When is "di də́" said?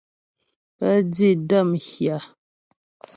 1.15-1.61